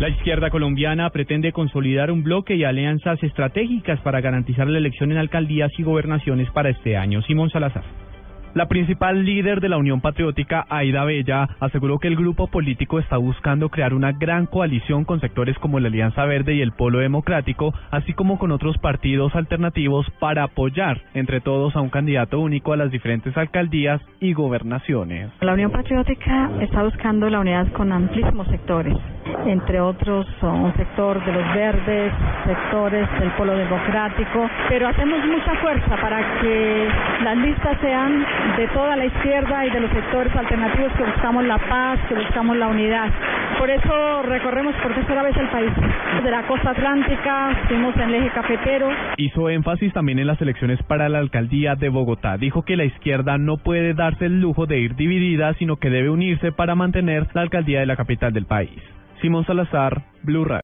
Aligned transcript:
La 0.00 0.08
izquierda 0.08 0.48
colombiana 0.48 1.10
pretende 1.10 1.52
consolidar 1.52 2.10
un 2.10 2.22
bloque 2.22 2.54
y 2.54 2.64
alianzas 2.64 3.22
estratégicas 3.22 4.00
para 4.00 4.22
garantizar 4.22 4.66
la 4.66 4.78
elección 4.78 5.12
en 5.12 5.18
alcaldías 5.18 5.70
y 5.78 5.82
gobernaciones 5.82 6.50
para 6.52 6.70
este 6.70 6.96
año. 6.96 7.20
Simón 7.20 7.50
Salazar. 7.50 7.84
La 8.52 8.66
principal 8.66 9.24
líder 9.24 9.60
de 9.60 9.68
la 9.68 9.76
Unión 9.76 10.00
Patriótica, 10.00 10.66
Aida 10.68 11.04
Bella, 11.04 11.46
aseguró 11.60 12.00
que 12.00 12.08
el 12.08 12.16
grupo 12.16 12.48
político 12.48 12.98
está 12.98 13.16
buscando 13.16 13.68
crear 13.68 13.94
una 13.94 14.10
gran 14.10 14.46
coalición 14.46 15.04
con 15.04 15.20
sectores 15.20 15.56
como 15.58 15.78
la 15.78 15.86
Alianza 15.86 16.24
Verde 16.24 16.54
y 16.54 16.60
el 16.60 16.72
Polo 16.72 16.98
Democrático, 16.98 17.72
así 17.92 18.12
como 18.12 18.40
con 18.40 18.50
otros 18.50 18.76
partidos 18.78 19.36
alternativos 19.36 20.10
para 20.18 20.44
apoyar 20.44 21.00
entre 21.14 21.40
todos 21.40 21.76
a 21.76 21.80
un 21.80 21.90
candidato 21.90 22.40
único 22.40 22.72
a 22.72 22.76
las 22.76 22.90
diferentes 22.90 23.36
alcaldías 23.36 24.00
y 24.18 24.32
gobernaciones. 24.32 25.30
La 25.42 25.52
Unión 25.52 25.70
Patriótica 25.70 26.50
está 26.60 26.82
buscando 26.82 27.30
la 27.30 27.38
unidad 27.38 27.70
con 27.72 27.92
amplísimos 27.92 28.48
sectores, 28.48 28.96
entre 29.46 29.80
otros 29.80 30.26
un 30.42 30.72
sector 30.76 31.24
de 31.24 31.32
los 31.32 31.54
verdes, 31.54 32.12
sectores 32.46 33.08
del 33.18 33.30
Polo 33.30 33.56
Democrático, 33.56 34.48
pero 34.68 34.88
hacemos 34.88 35.24
mucha 35.26 35.54
fuerza 35.56 35.96
para 35.96 36.40
que 36.40 36.88
las 37.24 37.36
listas 37.36 37.76
sean 37.80 38.24
de 38.56 38.68
toda 38.68 38.96
la 38.96 39.06
izquierda 39.06 39.66
y 39.66 39.70
de 39.70 39.80
los 39.80 39.90
sectores 39.90 40.34
alternativos 40.34 40.92
que 40.92 41.04
buscamos 41.04 41.44
la 41.44 41.58
paz, 41.58 41.98
que 42.08 42.14
buscamos 42.14 42.56
la 42.56 42.68
unidad. 42.68 43.10
Por 43.58 43.68
eso 43.68 44.22
recorremos 44.22 44.74
por 44.76 44.94
tercera 44.94 45.22
vez 45.22 45.36
el 45.36 45.48
país. 45.48 45.70
De 46.24 46.30
la 46.30 46.46
costa 46.46 46.70
atlántica, 46.70 47.54
fuimos 47.68 47.94
en 47.96 48.02
el 48.02 48.14
eje 48.14 48.30
cafetero. 48.30 48.88
Hizo 49.16 49.50
énfasis 49.50 49.92
también 49.92 50.18
en 50.18 50.26
las 50.26 50.40
elecciones 50.40 50.82
para 50.84 51.08
la 51.08 51.18
alcaldía 51.18 51.74
de 51.74 51.88
Bogotá. 51.88 52.36
Dijo 52.36 52.62
que 52.62 52.76
la 52.76 52.84
izquierda 52.84 53.38
no 53.38 53.58
puede 53.58 53.94
darse 53.94 54.26
el 54.26 54.40
lujo 54.40 54.66
de 54.66 54.78
ir 54.78 54.94
dividida, 54.96 55.52
sino 55.54 55.76
que 55.76 55.90
debe 55.90 56.10
unirse 56.10 56.52
para 56.52 56.74
mantener 56.74 57.26
la 57.34 57.42
alcaldía 57.42 57.80
de 57.80 57.86
la 57.86 57.96
capital 57.96 58.32
del 58.32 58.46
país. 58.46 58.80
Simón 59.20 59.44
Salazar, 59.44 60.02
Blue 60.22 60.44
Radio. 60.44 60.58